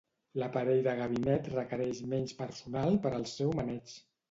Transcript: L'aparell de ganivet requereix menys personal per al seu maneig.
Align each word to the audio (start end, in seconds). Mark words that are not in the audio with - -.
L'aparell 0.43 0.79
de 0.87 0.95
ganivet 0.99 1.51
requereix 1.57 2.03
menys 2.15 2.35
personal 2.41 3.01
per 3.07 3.15
al 3.21 3.31
seu 3.37 3.57
maneig. 3.63 3.97